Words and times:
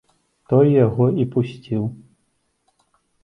Той 0.51 0.71
яго 0.85 1.05
і 1.23 1.27
пусціў. 1.35 1.83